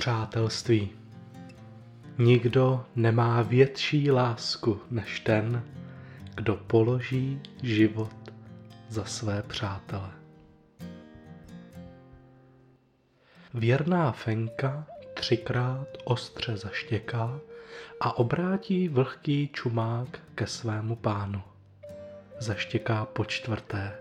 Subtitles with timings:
[0.00, 0.90] Přátelství.
[2.18, 5.64] Nikdo nemá větší lásku než ten,
[6.34, 8.14] kdo položí život
[8.88, 10.10] za své přátele.
[13.54, 17.40] Věrná Fenka třikrát ostře zaštěká
[18.00, 21.42] a obrátí vlhký čumák ke svému pánu.
[22.38, 23.98] Zaštěká po čtvrté.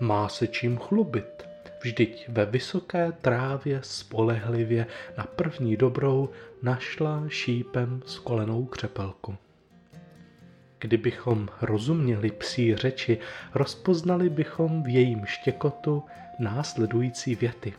[0.00, 1.53] Má se čím chlubit,
[1.84, 4.86] vždyť ve vysoké trávě spolehlivě
[5.18, 6.28] na první dobrou
[6.62, 9.36] našla šípem skolenou křepelku.
[10.78, 13.18] Kdybychom rozuměli psí řeči,
[13.54, 16.02] rozpoznali bychom v jejím štěkotu
[16.38, 17.72] následující věty.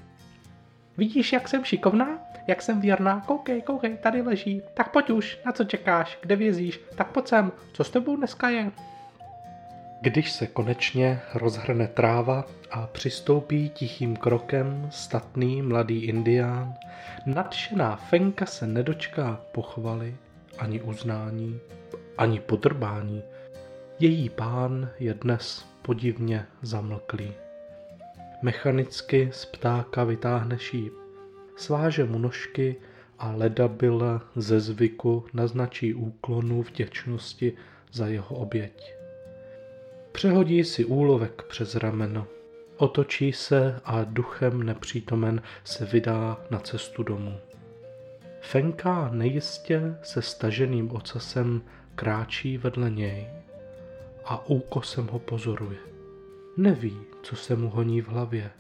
[0.98, 2.20] Vidíš, jak jsem šikovná?
[2.48, 3.22] Jak jsem věrná?
[3.22, 4.62] Koukej, koukej, tady leží.
[4.74, 6.18] Tak pojď už, na co čekáš?
[6.22, 6.80] Kde vězíš?
[6.96, 8.72] Tak pojď sem, co s tebou dneska je?
[10.02, 16.74] Když se konečně rozhrne tráva a přistoupí tichým krokem statný mladý indián,
[17.26, 20.16] nadšená Fenka se nedočká pochvaly,
[20.58, 21.60] ani uznání,
[22.18, 23.24] ani podrbání.
[24.00, 27.34] Její pán je dnes podivně zamlklý.
[28.42, 30.94] Mechanicky z ptáka vytáhne šíp,
[31.56, 32.76] sváže mu nožky
[33.20, 37.54] a ledabila ze zvyku naznačí úklonu vděčnosti
[37.92, 38.95] za jeho oběť.
[40.16, 42.28] Přehodí si úlovek přes rameno,
[42.78, 47.38] otočí se a duchem nepřítomen se vydá na cestu domů.
[48.42, 51.62] Fenka nejistě se staženým ocasem
[51.96, 53.28] kráčí vedle něj
[54.26, 55.78] a úkosem ho pozoruje.
[56.58, 58.52] Neví, co se mu honí v hlavě.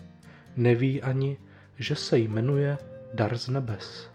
[0.55, 1.37] Neví ani,
[1.79, 2.77] že se jmenuje
[3.13, 4.09] Dar z nebes.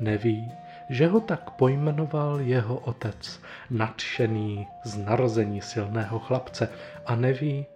[0.00, 0.48] Neví,
[0.90, 6.68] že ho tak pojmenoval jeho otec, nadšený z narození silného chlapce
[7.06, 7.66] a neví,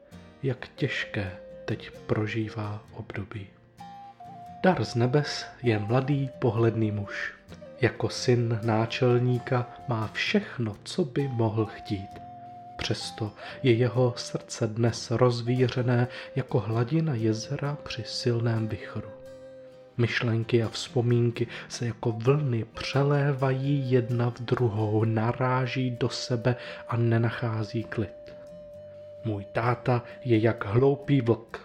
[0.42, 1.32] jak těžké
[1.64, 3.46] teď prožívá období.
[4.62, 7.34] Dar z nebes je mladý pohledný muž.
[7.80, 12.10] Jako syn náčelníka má všechno, co by mohl chtít.
[12.76, 13.32] Přesto
[13.62, 19.21] je jeho srdce dnes rozvířené jako hladina jezera při silném vychru.
[20.02, 26.56] Myšlenky a vzpomínky se jako vlny přelévají jedna v druhou, naráží do sebe
[26.88, 28.34] a nenachází klid.
[29.24, 31.60] Můj táta je jak hloupý vlk.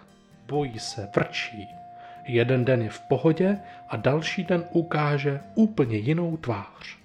[0.46, 1.68] Bojí se, vrčí.
[2.28, 6.98] Jeden den je v pohodě a další den ukáže úplně jinou tvář.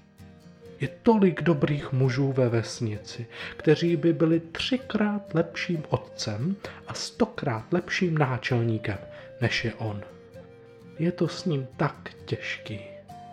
[0.79, 3.27] Je tolik dobrých mužů ve vesnici,
[3.57, 6.55] kteří by byli třikrát lepším otcem
[6.87, 8.97] a stokrát lepším náčelníkem,
[9.41, 10.03] než je on.
[10.99, 12.79] Je to s ním tak těžký.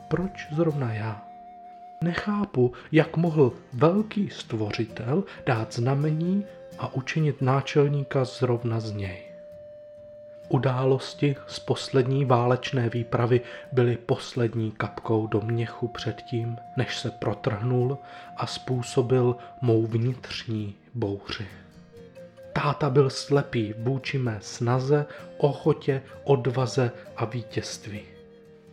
[0.09, 1.25] Proč zrovna já?
[2.05, 6.45] Nechápu, jak mohl velký stvořitel dát znamení
[6.79, 9.23] a učinit náčelníka zrovna z něj.
[10.49, 13.41] Události z poslední válečné výpravy
[13.73, 17.99] byly poslední kapkou do měchu předtím, než se protrhnul
[18.37, 21.47] a způsobil mou vnitřní bouři.
[22.53, 25.07] Táta byl slepý vůči mé snaze,
[25.39, 28.01] ochotě, odvaze a vítězství.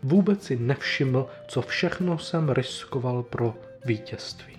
[0.03, 3.55] Vůbec si nevšiml, co všechno jsem riskoval pro
[3.85, 4.57] vítězství.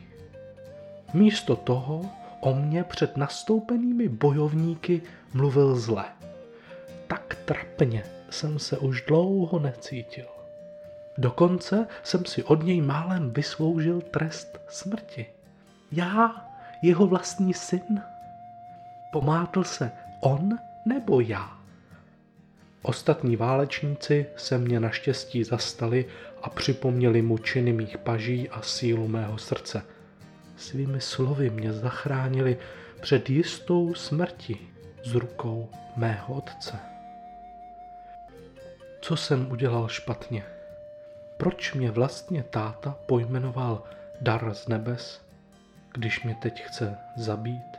[1.14, 2.02] Místo toho
[2.40, 5.02] o mě před nastoupenými bojovníky
[5.32, 6.04] mluvil zle.
[7.06, 10.26] Tak trapně jsem se už dlouho necítil.
[11.18, 15.26] Dokonce jsem si od něj málem vysloužil trest smrti.
[15.92, 16.48] Já,
[16.82, 18.02] jeho vlastní syn,
[19.12, 21.58] Pomátl se on nebo já?
[22.82, 26.06] Ostatní válečníci se mě naštěstí zastali
[26.42, 29.82] a připomněli mu činy mých paží a sílu mého srdce.
[30.56, 32.58] Svými slovy mě zachránili
[33.00, 34.58] před jistou smrti
[35.04, 36.78] z rukou mého otce.
[39.00, 40.44] Co jsem udělal špatně?
[41.36, 43.82] Proč mě vlastně táta pojmenoval
[44.20, 45.20] dar z nebes,
[45.92, 47.77] když mě teď chce zabít?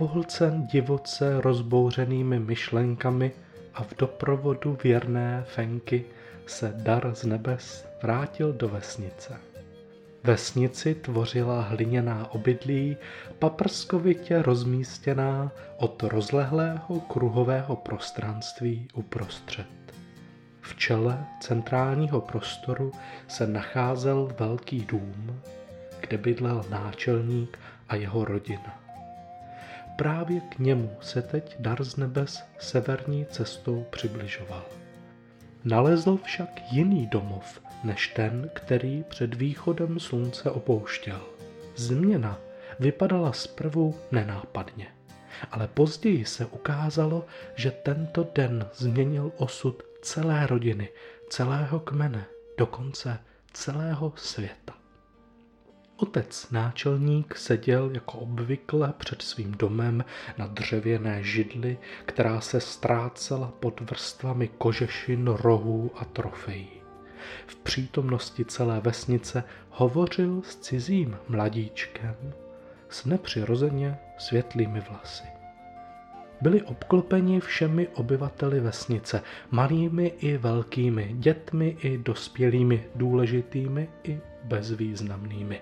[0.00, 3.32] Pohlcen divoce rozbouřenými myšlenkami
[3.74, 6.04] a v doprovodu věrné Fenky
[6.46, 9.36] se dar z nebes vrátil do vesnice.
[10.24, 12.96] Vesnici tvořila hliněná obydlí,
[13.38, 19.66] paprskovitě rozmístěná od rozlehlého kruhového prostranství uprostřed.
[20.60, 22.92] V čele centrálního prostoru
[23.28, 25.40] se nacházel velký dům,
[26.00, 27.58] kde bydlel náčelník
[27.88, 28.89] a jeho rodina.
[29.96, 34.64] Právě k němu se teď dar z nebes severní cestou přibližoval.
[35.64, 41.20] Nalezl však jiný domov, než ten, který před východem slunce opouštěl.
[41.76, 42.38] Změna
[42.80, 44.86] vypadala zprvu nenápadně.
[45.50, 47.26] ale později se ukázalo,
[47.56, 50.88] že tento den změnil osud celé rodiny,
[51.28, 52.24] celého kmene,
[52.58, 53.18] dokonce
[53.52, 54.79] celého světa.
[56.02, 60.04] Otec náčelník seděl jako obvykle před svým domem
[60.38, 66.68] na dřevěné židli, která se ztrácela pod vrstvami kožešin, rohů a trofejí.
[67.46, 72.16] V přítomnosti celé vesnice hovořil s cizím mladíčkem
[72.88, 75.24] s nepřirozeně světlými vlasy.
[76.40, 85.60] Byli obklopeni všemi obyvateli vesnice, malými i velkými, dětmi i dospělými, důležitými i bezvýznamnými.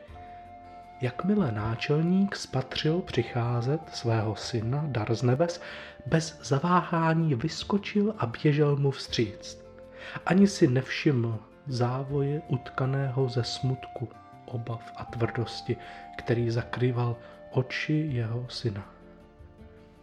[1.00, 5.60] Jakmile náčelník spatřil přicházet svého syna dar z nebes,
[6.06, 9.64] bez zaváhání vyskočil a běžel mu vstříc.
[10.26, 14.08] Ani si nevšiml závoje utkaného ze smutku,
[14.46, 15.76] obav a tvrdosti,
[16.18, 17.16] který zakrýval
[17.50, 18.94] oči jeho syna.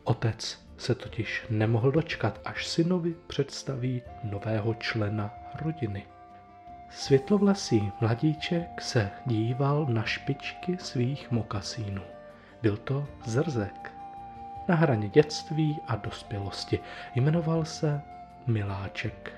[0.03, 6.05] Otec se totiž nemohl dočkat, až synovi představí nového člena rodiny.
[6.89, 12.01] Světlovlasý mladíček se díval na špičky svých mokasínů.
[12.61, 13.91] Byl to zrzek.
[14.67, 16.79] Na hraně dětství a dospělosti
[17.15, 18.01] jmenoval se
[18.47, 19.33] Miláček.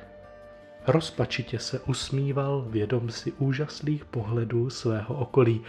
[0.88, 5.62] Rozpačitě se usmíval, vědom si úžaslých pohledů svého okolí,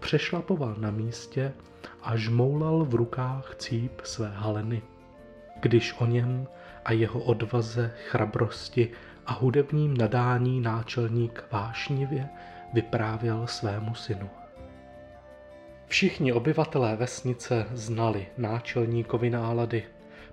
[0.00, 1.52] přešlapoval na místě
[2.02, 4.82] a žmoulal v rukách cíp své haleny.
[5.60, 6.48] Když o něm
[6.84, 8.90] a jeho odvaze, chrabrosti
[9.26, 12.28] a hudebním nadání náčelník vášnivě
[12.72, 14.30] vyprávěl svému synu.
[15.86, 19.84] Všichni obyvatelé vesnice znali náčelníkovi nálady.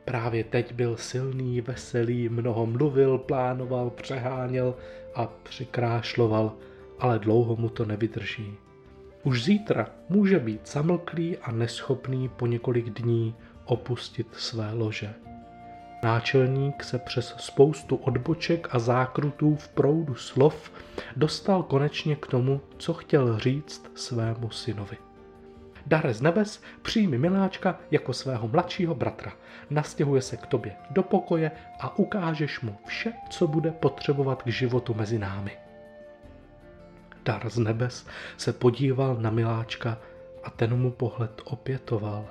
[0.05, 4.75] Právě teď byl silný, veselý, mnoho mluvil, plánoval, přeháněl
[5.15, 6.53] a přikrášloval,
[6.99, 8.53] ale dlouho mu to nevydrží.
[9.23, 13.35] Už zítra může být zamlklý a neschopný po několik dní
[13.65, 15.13] opustit své lože.
[16.03, 20.71] Náčelník se přes spoustu odboček a zákrutů v proudu slov
[21.15, 24.97] dostal konečně k tomu, co chtěl říct svému synovi.
[25.85, 29.33] Dare z nebes, přijmi miláčka jako svého mladšího bratra.
[29.69, 34.93] Nastěhuje se k tobě do pokoje a ukážeš mu vše, co bude potřebovat k životu
[34.93, 35.57] mezi námi.
[37.25, 38.07] Dar z nebes
[38.37, 39.97] se podíval na miláčka
[40.43, 42.25] a ten mu pohled opětoval.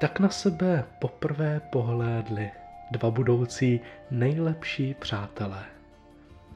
[0.00, 2.50] Tak na sebe poprvé pohlédli
[2.90, 3.80] dva budoucí
[4.10, 5.64] nejlepší přátelé.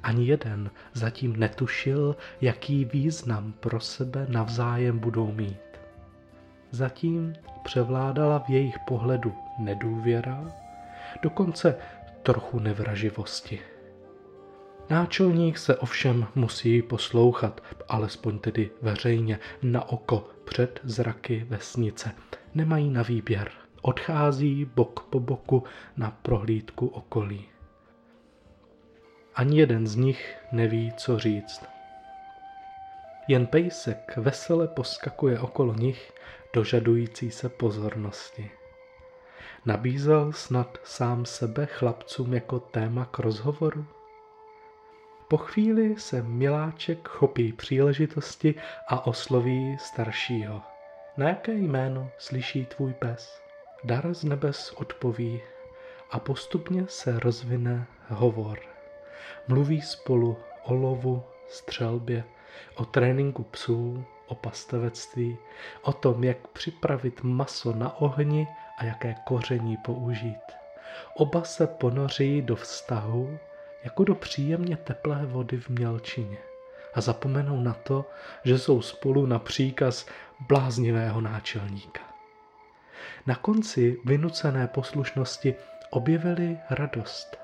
[0.02, 5.58] Ani jeden zatím netušil, jaký význam pro sebe navzájem budou mít.
[6.70, 10.44] Zatím převládala v jejich pohledu nedůvěra,
[11.22, 11.76] dokonce
[12.22, 13.60] trochu nevraživosti.
[14.90, 22.10] Náčelník se ovšem musí poslouchat, alespoň tedy veřejně, na oko před zraky vesnice.
[22.54, 23.50] Nemají na výběr
[23.82, 25.64] odchází bok po boku
[25.96, 27.48] na prohlídku okolí.
[29.34, 31.64] Ani jeden z nich neví, co říct.
[33.28, 36.12] Jen pejsek vesele poskakuje okolo nich,
[36.54, 38.50] dožadující se pozornosti.
[39.66, 43.86] Nabízel snad sám sebe chlapcům jako téma k rozhovoru?
[45.28, 48.54] Po chvíli se miláček chopí příležitosti
[48.88, 50.62] a osloví staršího.
[51.16, 53.41] Na jaké jméno slyší tvůj pes?
[53.84, 55.42] Dar z nebes odpoví
[56.10, 58.58] a postupně se rozvine hovor.
[59.48, 62.24] Mluví spolu o lovu, střelbě,
[62.74, 65.38] o tréninku psů, o pastavectví,
[65.82, 68.48] o tom, jak připravit maso na ohni
[68.78, 70.42] a jaké koření použít.
[71.14, 73.38] Oba se ponoří do vztahu
[73.84, 76.38] jako do příjemně teplé vody v mělčině
[76.94, 78.04] a zapomenou na to,
[78.44, 80.06] že jsou spolu na příkaz
[80.48, 82.11] bláznivého náčelníka.
[83.26, 85.54] Na konci vynucené poslušnosti
[85.90, 87.36] objevili radost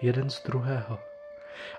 [0.00, 0.98] jeden z druhého.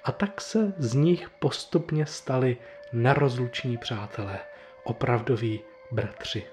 [0.03, 2.57] A tak se z nich postupně stali
[2.93, 4.39] nerozluční přátelé,
[4.83, 6.43] opravdoví bratři.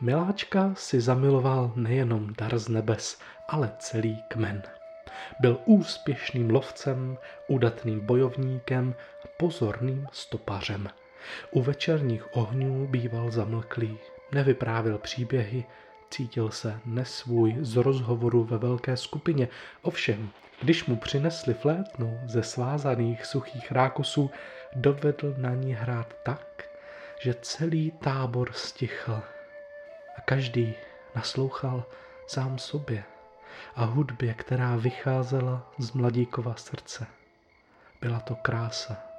[0.00, 4.62] Miláčka si zamiloval nejenom dar z nebes, ale celý kmen.
[5.40, 7.18] Byl úspěšným lovcem,
[7.48, 8.94] udatným bojovníkem
[9.24, 10.88] a pozorným stopařem.
[11.50, 13.98] U večerních ohňů býval zamlklý,
[14.34, 15.64] Nevyprávěl příběhy,
[16.10, 19.48] cítil se nesvůj z rozhovoru ve velké skupině.
[19.82, 20.30] Ovšem,
[20.62, 24.30] když mu přinesli flétnu ze svázaných suchých rákosů,
[24.74, 26.68] dovedl na ní hrát tak,
[27.20, 29.22] že celý tábor stichl
[30.18, 30.74] a každý
[31.14, 31.84] naslouchal
[32.26, 33.04] sám sobě
[33.76, 37.06] a hudbě, která vycházela z mladíkova srdce.
[38.00, 39.13] Byla to krása.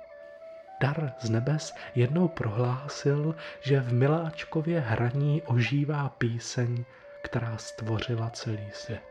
[0.82, 6.86] Dar z nebes jednou prohlásil, že v Miláčkově hraní ožívá píseň,
[7.24, 9.02] která stvořila celý svět.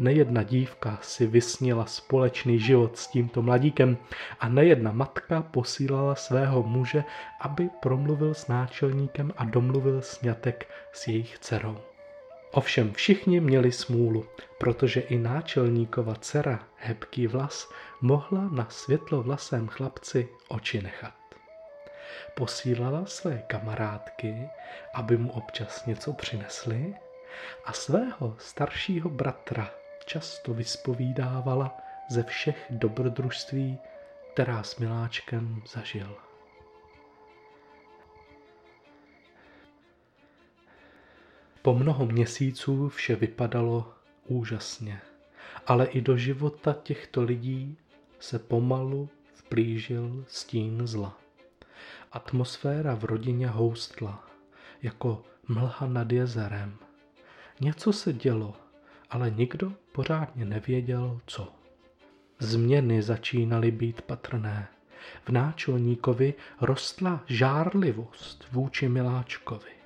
[0.00, 3.98] Nejedna dívka si vysnila společný život s tímto mladíkem
[4.40, 7.04] a nejedna matka posílala svého muže,
[7.40, 11.89] aby promluvil s náčelníkem a domluvil sňatek s jejich dcerou.
[12.52, 14.26] Ovšem všichni měli smůlu,
[14.58, 21.14] protože i náčelníkova dcera, hebký vlas, mohla na světlovlasém chlapci oči nechat.
[22.34, 24.48] Posílala své kamarádky,
[24.94, 26.94] aby mu občas něco přinesli
[27.64, 29.70] a svého staršího bratra
[30.04, 31.76] často vyspovídávala
[32.10, 33.78] ze všech dobrodružství,
[34.32, 36.29] která s miláčkem zažil.
[41.62, 43.92] Po mnoho měsíců vše vypadalo
[44.26, 45.00] úžasně,
[45.66, 47.76] ale i do života těchto lidí
[48.18, 51.18] se pomalu vplížil stín zla.
[52.12, 54.26] Atmosféra v rodině houstla,
[54.82, 56.76] jako mlha nad jezerem.
[57.60, 58.56] Něco se dělo,
[59.10, 61.52] ale nikdo pořádně nevěděl, co.
[62.38, 64.68] Změny začínaly být patrné.
[65.24, 69.79] V náčelníkovi rostla žárlivost vůči Miláčkovi.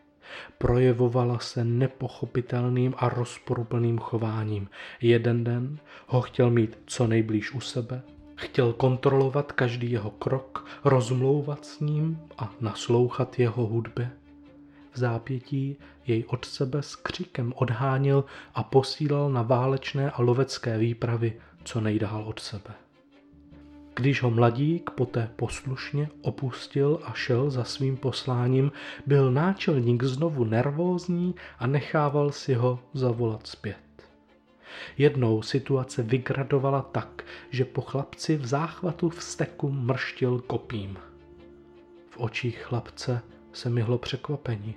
[0.59, 4.69] Projevovala se nepochopitelným a rozporuplným chováním.
[5.00, 8.02] Jeden den ho chtěl mít co nejblíž u sebe,
[8.37, 14.11] chtěl kontrolovat každý jeho krok, rozmlouvat s ním a naslouchat jeho hudbě.
[14.93, 15.76] V zápětí
[16.07, 21.33] jej od sebe s křikem odháněl a posílal na válečné a lovecké výpravy
[21.64, 22.84] co nejdál od sebe.
[23.97, 28.73] Když ho mladík poté poslušně opustil a šel za svým posláním,
[29.07, 33.77] byl náčelník znovu nervózní a nechával si ho zavolat zpět.
[34.99, 40.99] Jednou situace vygradovala tak, že po chlapci v záchvatu vzteku mrštil kopím.
[42.11, 43.23] V očích chlapce
[43.53, 44.75] se myhlo překvapení.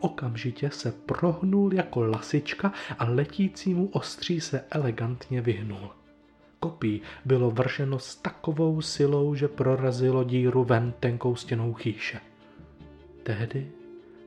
[0.00, 5.90] Okamžitě se prohnul jako lasička a letícímu ostří se elegantně vyhnul
[6.64, 12.20] kopí bylo vrženo s takovou silou, že prorazilo díru ven tenkou stěnou chýše.
[13.22, 13.68] Tehdy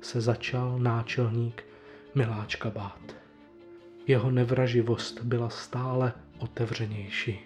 [0.01, 1.63] se začal náčelník
[2.15, 3.15] miláčka bát.
[4.08, 7.39] Jeho nevraživost byla stále otevřenější.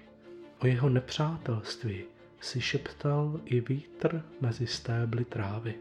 [0.60, 2.04] O jeho nepřátelství
[2.42, 5.74] si šeptal i vítr mezi stébly trávy.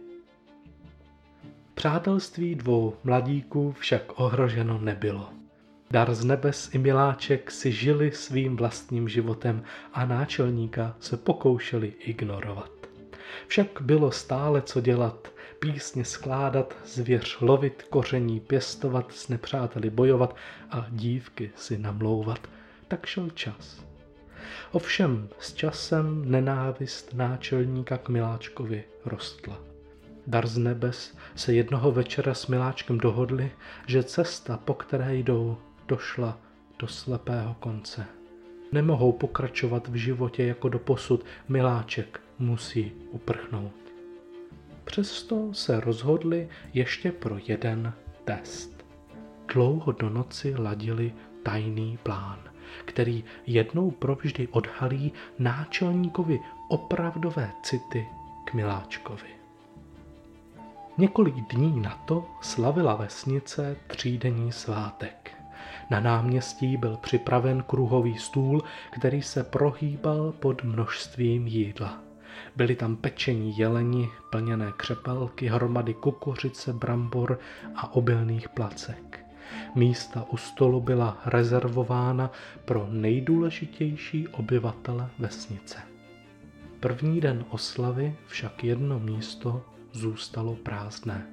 [1.74, 5.39] Přátelství dvou mladíků však ohroženo nebylo.
[5.92, 12.70] Dar z nebes i miláček si žili svým vlastním životem a náčelníka se pokoušeli ignorovat.
[13.46, 15.28] Však bylo stále co dělat,
[15.58, 20.36] písně skládat, zvěř lovit, koření pěstovat, s nepřáteli bojovat
[20.70, 22.48] a dívky si namlouvat.
[22.88, 23.84] Tak šel čas.
[24.72, 29.58] Ovšem s časem nenávist náčelníka k miláčkovi rostla.
[30.26, 33.52] Dar z nebes se jednoho večera s miláčkem dohodli,
[33.86, 35.58] že cesta, po které jdou,
[35.90, 36.38] došla
[36.78, 38.06] do slepého konce.
[38.72, 43.72] Nemohou pokračovat v životě jako do posud, miláček musí uprchnout.
[44.84, 47.92] Přesto se rozhodli ještě pro jeden
[48.24, 48.84] test.
[49.54, 52.38] Dlouho do noci ladili tajný plán,
[52.84, 58.06] který jednou provždy odhalí náčelníkovi opravdové city
[58.44, 59.30] k miláčkovi.
[60.98, 65.39] Několik dní na to slavila vesnice třídenní svátek.
[65.90, 71.98] Na náměstí byl připraven kruhový stůl, který se prohýbal pod množstvím jídla.
[72.56, 77.38] Byly tam pečení jeleni, plněné křepelky, hromady kukuřice, brambor
[77.76, 79.26] a obilných placek.
[79.74, 82.30] Místa u stolu byla rezervována
[82.64, 85.78] pro nejdůležitější obyvatele vesnice.
[86.80, 91.26] První den oslavy však jedno místo zůstalo prázdné.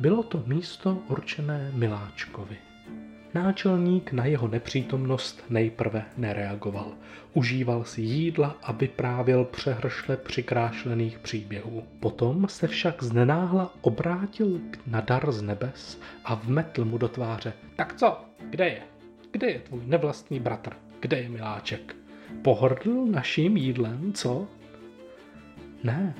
[0.00, 2.65] Bylo to místo určené Miláčkovi.
[3.36, 6.92] Náčelník na jeho nepřítomnost nejprve nereagoval.
[7.34, 11.82] Užíval si jídla a vyprávěl přehršle přikrášlených příběhů.
[12.00, 17.52] Potom se však znenáhla obrátil na dar z nebes a vmetl mu do tváře.
[17.76, 18.20] Tak co?
[18.50, 18.82] Kde je?
[19.30, 20.70] Kde je tvůj nevlastní bratr?
[21.00, 21.96] Kde je miláček?
[22.42, 24.48] Pohrdl naším jídlem, co?
[25.84, 26.14] Ne,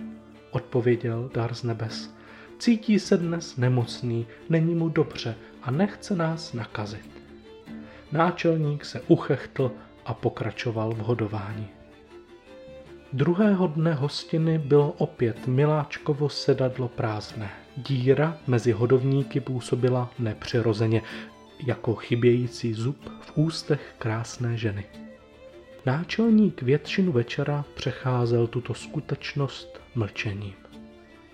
[0.50, 2.15] odpověděl dar z nebes.
[2.58, 7.10] Cítí se dnes nemocný, není mu dobře a nechce nás nakazit.
[8.12, 9.72] Náčelník se uchechtl
[10.04, 11.68] a pokračoval v hodování.
[13.12, 17.50] Druhého dne hostiny bylo opět Miláčkovo sedadlo prázdné.
[17.76, 21.02] Díra mezi hodovníky působila nepřirozeně,
[21.66, 24.84] jako chybějící zub v ústech krásné ženy.
[25.86, 30.65] Náčelník většinu večera přecházel tuto skutečnost mlčením.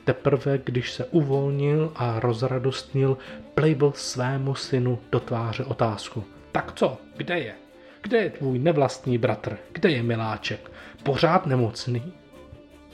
[0.05, 3.19] Teprve, když se uvolnil a rozradostnil,
[3.55, 6.25] plejbl svému synu do tváře otázku.
[6.53, 7.55] Tak co, kde je?
[8.03, 9.59] Kde je tvůj nevlastní bratr?
[9.73, 10.71] Kde je miláček?
[11.03, 12.13] Pořád nemocný?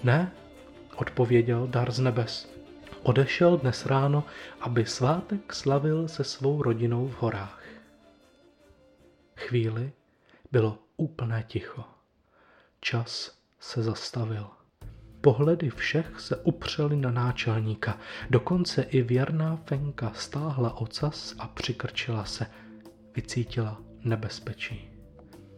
[0.04, 0.32] Ne,
[0.96, 2.52] odpověděl dar z nebes.
[3.02, 4.24] Odešel dnes ráno,
[4.60, 7.62] aby svátek slavil se svou rodinou v horách.
[9.36, 9.92] Chvíli
[10.52, 11.84] bylo úplné ticho.
[12.80, 14.57] Čas se zastavil.
[15.20, 17.98] Pohledy všech se upřely na náčelníka,
[18.30, 22.46] dokonce i věrná Fenka stáhla ocas a přikrčila se.
[23.14, 24.90] Vycítila nebezpečí.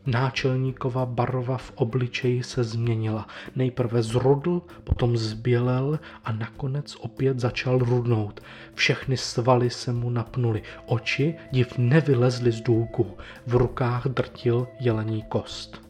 [0.06, 3.26] Náčelníkova barva v obličeji se změnila.
[3.56, 8.40] Nejprve zrudl, potom zbělel a nakonec opět začal rudnout.
[8.74, 10.62] Všechny svaly se mu napnuly.
[10.86, 13.16] Oči div nevylezly z důlku.
[13.46, 15.82] V rukách drtil jelení kost.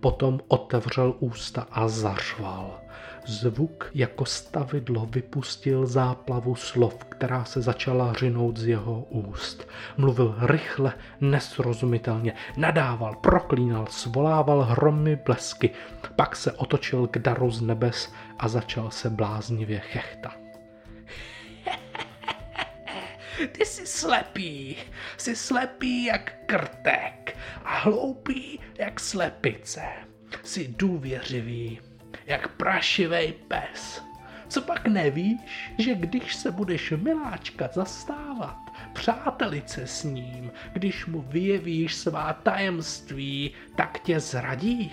[0.00, 2.80] Potom otevřel ústa a zařval.
[3.28, 9.68] Zvuk jako stavidlo vypustil záplavu slov, která se začala řinout z jeho úst.
[9.96, 15.70] Mluvil rychle, nesrozumitelně, nadával, proklínal, svolával hromy blesky,
[16.16, 20.38] pak se otočil k daru z nebes a začal se bláznivě chechtat.
[23.52, 24.76] Ty jsi slepý,
[25.16, 29.82] jsi slepý jak krtek a hloupý jak slepice.
[30.42, 31.80] Jsi důvěřivý,
[32.28, 34.02] jak prašivej pes.
[34.48, 38.58] Co pak nevíš, že když se budeš miláčka zastávat,
[38.92, 44.92] přátelice s ním, když mu vyjevíš svá tajemství, tak tě zradí?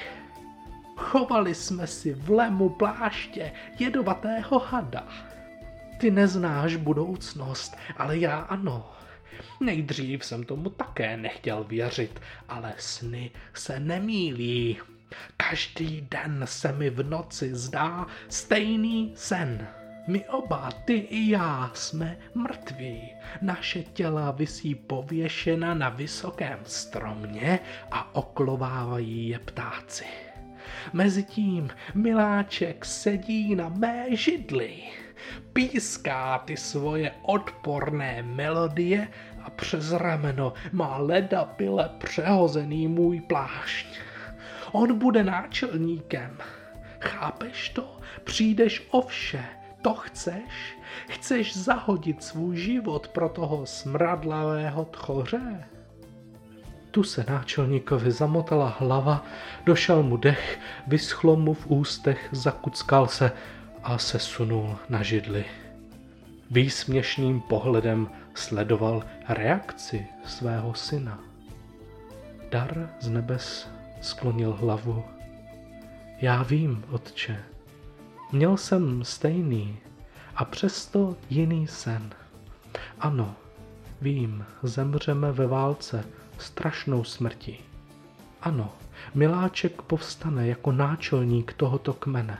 [0.96, 5.08] Chovali jsme si v lemu pláště jedovatého hada.
[5.98, 8.92] Ty neznáš budoucnost, ale já ano.
[9.60, 14.77] Nejdřív jsem tomu také nechtěl věřit, ale sny se nemílí.
[15.38, 19.68] Každý den se mi v noci zdá stejný sen.
[20.08, 23.14] My oba, ty i já, jsme mrtví.
[23.42, 27.60] Naše těla visí pověšena na vysokém stromě
[27.92, 30.06] a oklovávají je ptáci.
[30.94, 34.84] Mezitím miláček sedí na mé židli,
[35.54, 39.08] píská ty svoje odporné melodie
[39.44, 43.88] a přes rameno má leda pile přehozený můj plášť.
[44.75, 46.38] On bude náčelníkem.
[47.00, 48.00] Chápeš to?
[48.24, 49.46] Přijdeš o vše.
[49.81, 50.77] To chceš?
[51.07, 55.64] Chceš zahodit svůj život pro toho smradlavého tchoře?
[56.92, 59.25] Tu se náčelníkovi zamotala hlava,
[59.66, 63.31] došel mu dech, vyschlo mu v ústech, zakuckal se
[63.83, 65.46] a sesunul na židli.
[66.51, 71.20] Výsměšným pohledem sledoval reakci svého syna.
[72.51, 73.75] Dar z nebes
[74.05, 75.03] sklonil hlavu.
[76.22, 77.44] Já vím, otče,
[78.31, 79.77] měl jsem stejný
[80.35, 82.09] a přesto jiný sen.
[83.00, 83.35] Ano,
[84.01, 86.05] vím, zemřeme ve válce
[86.37, 87.59] strašnou smrti.
[88.41, 88.74] Ano,
[89.15, 92.37] miláček povstane jako náčelník tohoto kmene.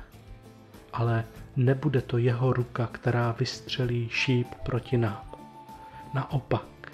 [0.94, 1.26] Ale
[1.56, 5.32] nebude to jeho ruka, která vystřelí šíp proti nám.
[6.14, 6.92] Naopak,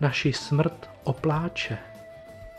[0.00, 1.89] naši smrt opláče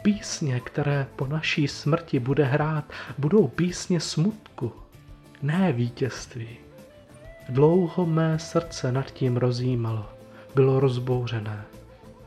[0.01, 2.85] Písně, které po naší smrti bude hrát,
[3.17, 4.73] budou písně smutku,
[5.41, 6.57] ne vítězství.
[7.49, 10.09] Dlouho mé srdce nad tím rozjímalo,
[10.55, 11.63] bylo rozbouřené,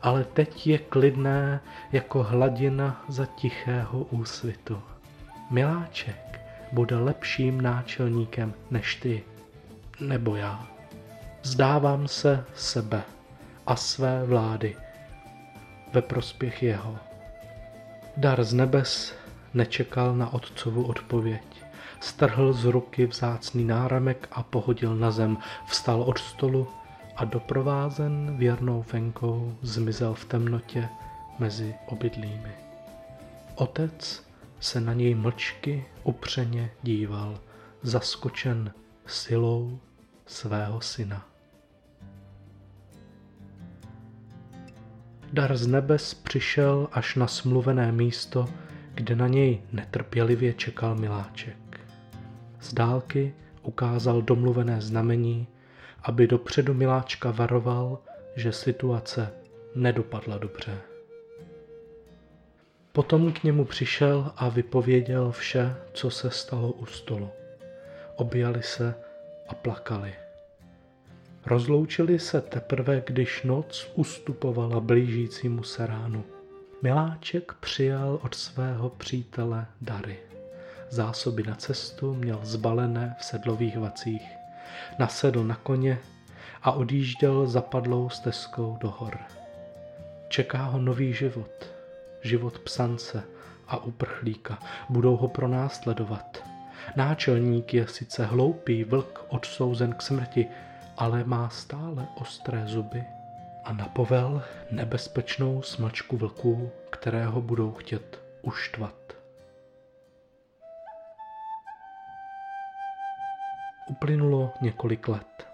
[0.01, 1.59] ale teď je klidné
[1.91, 4.81] jako hladina za tichého úsvitu.
[5.51, 9.23] Miláček bude lepším náčelníkem než ty,
[9.99, 10.67] nebo já.
[11.43, 13.03] Zdávám se sebe
[13.67, 14.75] a své vlády
[15.93, 16.97] ve prospěch jeho.
[18.17, 19.13] Dar z nebes
[19.53, 21.43] nečekal na otcovu odpověď.
[21.99, 26.67] Strhl z ruky vzácný náramek a pohodil na zem, vstal od stolu
[27.15, 30.89] a doprovázen věrnou fenkou zmizel v temnotě
[31.39, 32.51] mezi obydlími.
[33.55, 34.23] Otec
[34.59, 37.39] se na něj mlčky upřeně díval,
[37.81, 38.73] zaskočen
[39.05, 39.79] silou
[40.25, 41.34] svého syna.
[45.35, 48.49] Dar z nebes přišel až na smluvené místo,
[48.93, 51.79] kde na něj netrpělivě čekal miláček.
[52.59, 55.47] Z dálky ukázal domluvené znamení,
[56.03, 57.99] aby dopředu miláčka varoval,
[58.35, 59.33] že situace
[59.75, 60.77] nedopadla dobře.
[62.91, 67.29] Potom k němu přišel a vypověděl vše, co se stalo u stolu.
[68.15, 68.95] Objali se
[69.47, 70.13] a plakali.
[71.45, 76.23] Rozloučili se teprve, když noc ustupovala blížícímu se ránu.
[76.81, 80.17] Miláček přijal od svého přítele dary.
[80.89, 84.27] Zásoby na cestu měl zbalené v sedlových vacích.
[84.99, 85.99] Nasedl na koně
[86.63, 89.17] a odjížděl zapadlou stezkou do hor.
[90.29, 91.69] Čeká ho nový život,
[92.21, 93.23] život psance
[93.67, 94.59] a uprchlíka.
[94.89, 96.43] Budou ho pronásledovat.
[96.95, 100.47] Náčelník je sice hloupý vlk odsouzen k smrti,
[100.97, 103.03] ale má stále ostré zuby
[103.63, 108.95] a napovel nebezpečnou smlčku vlků, kterého budou chtět uštvat.
[113.89, 115.47] Uplynulo několik let.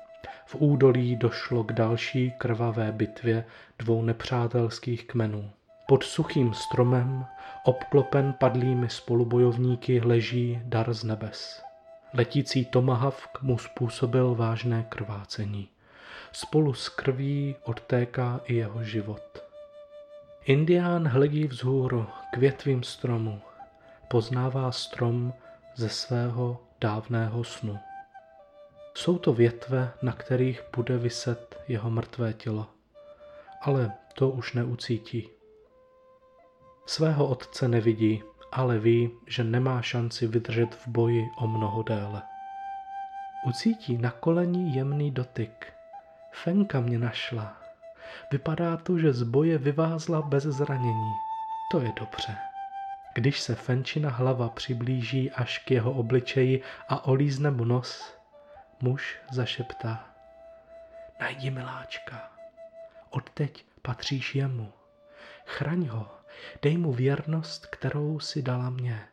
[0.46, 3.46] V údolí došlo k další krvavé bitvě
[3.80, 5.52] dvou nepřátelských kmenů.
[5.88, 7.26] Pod suchým stromem,
[7.66, 11.71] obklopen padlými spolubojovníky, leží dar z nebes.
[12.14, 15.70] Letící tomahawk mu způsobil vážné krvácení.
[16.32, 19.44] Spolu s krví odtéká i jeho život.
[20.46, 23.42] Indián hledí vzhůru k větvím stromu.
[24.08, 25.34] Poznává strom
[25.76, 27.80] ze svého dávného snu.
[28.94, 32.68] Jsou to větve, na kterých bude vyset jeho mrtvé tělo.
[33.62, 35.30] Ale to už neucítí.
[36.86, 42.22] Svého otce nevidí, ale ví, že nemá šanci vydržet v boji o mnoho déle.
[43.46, 45.74] Ucítí na koleni jemný dotyk.
[46.32, 47.58] Fenka mě našla.
[48.32, 51.12] Vypadá to, že z boje vyvázla bez zranění.
[51.72, 52.38] To je dobře.
[53.14, 58.18] Když se Fenčina hlava přiblíží až k jeho obličeji a olízne mu nos,
[58.82, 60.06] muž zašeptá.
[61.20, 62.32] Najdi miláčka.
[63.10, 64.74] Odteď patříš jemu.
[65.46, 66.21] Chraň ho,
[66.62, 69.08] dej mu věrnost, kterou si dala mě.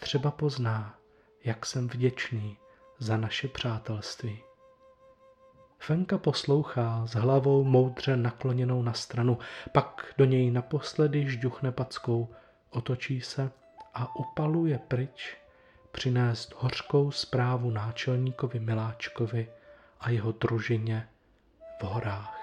[0.00, 0.98] Třeba pozná,
[1.44, 2.58] jak jsem vděčný
[2.98, 4.42] za naše přátelství.
[5.78, 9.38] Fenka poslouchá s hlavou moudře nakloněnou na stranu,
[9.72, 12.28] pak do něj naposledy žduchne packou,
[12.70, 13.50] otočí se
[13.94, 15.36] a upaluje pryč
[15.92, 19.48] přinést hořkou zprávu náčelníkovi Miláčkovi
[20.00, 21.08] a jeho družině
[21.80, 22.37] v horách.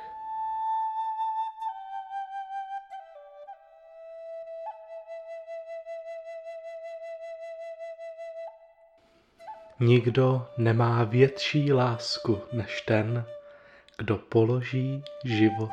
[9.79, 13.25] Nikdo nemá větší lásku než ten,
[13.97, 15.71] kdo položí život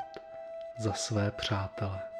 [0.78, 2.11] za své přátele.